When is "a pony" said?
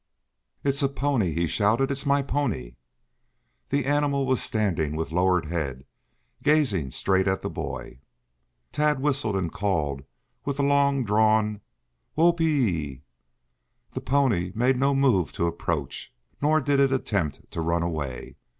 0.81-1.31